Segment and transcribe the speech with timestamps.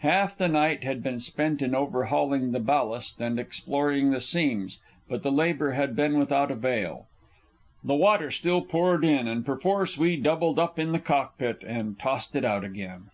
[0.00, 5.22] Half the night had been spent in overhauling the ballast and exploring the seams, but
[5.22, 7.06] the labor had been without avail.
[7.82, 12.36] The water still poured in, and perforce we doubled up in the cockpit and tossed
[12.36, 13.04] it out again.